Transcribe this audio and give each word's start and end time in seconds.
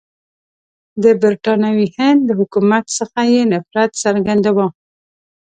د 1.03 1.05
برټانوي 1.21 1.87
هند 1.97 2.19
له 2.27 2.33
حکومت 2.39 2.83
څخه 2.97 3.19
یې 3.33 3.41
نفرت 3.53 3.91
څرګندوه. 4.03 4.67